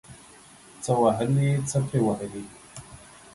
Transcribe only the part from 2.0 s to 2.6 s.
وهلي.